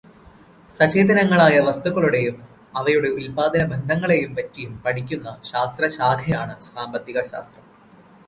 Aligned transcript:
സചേതനങ്ങളായ 0.71 1.55
വസ്തുക്കളുടെയും 1.59 2.37
അവയുടെ 2.75 3.09
ഉൽപാദനബന്ധങ്ങളെപ്പറ്റിയും 3.17 4.73
പഠിക്കുന്ന 4.85 5.37
ശാസ്ത്രശാഖയാണ് 5.51 6.55
സാമ്പത്തിക 6.71 7.17
ശാസ്ത്രം. 7.31 7.65